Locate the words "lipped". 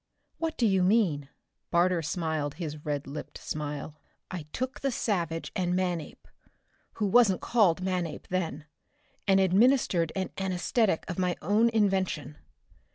3.05-3.37